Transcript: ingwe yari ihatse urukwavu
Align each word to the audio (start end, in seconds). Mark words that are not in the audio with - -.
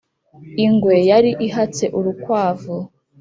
ingwe 0.65 0.95
yari 1.09 1.31
ihatse 1.47 1.85
urukwavu 1.97 2.75